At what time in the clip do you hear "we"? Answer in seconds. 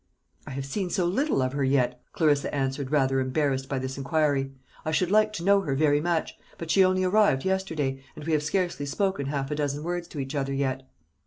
8.25-8.33